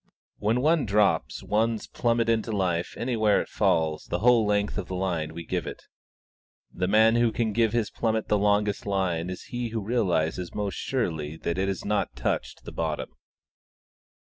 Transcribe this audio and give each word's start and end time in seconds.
When 0.39 0.61
one 0.61 0.87
drops 0.87 1.43
one's 1.43 1.85
plummet 1.85 2.27
into 2.27 2.51
life 2.51 2.95
anywhere 2.97 3.39
it 3.39 3.49
falls 3.49 4.05
the 4.07 4.17
whole 4.17 4.47
length 4.47 4.79
of 4.79 4.87
the 4.87 4.95
line 4.95 5.35
we 5.35 5.45
give 5.45 5.67
it. 5.67 5.83
The 6.73 6.87
man 6.87 7.17
who 7.17 7.31
can 7.31 7.53
give 7.53 7.71
his 7.71 7.91
plummet 7.91 8.27
the 8.27 8.35
longest 8.39 8.87
line 8.87 9.29
is 9.29 9.43
he 9.43 9.67
who 9.67 9.79
realises 9.79 10.55
most 10.55 10.73
surely 10.73 11.37
that 11.37 11.59
it 11.59 11.67
has 11.67 11.85
not 11.85 12.15
touched 12.15 12.63
the 12.63 12.71
bottom. 12.71 13.11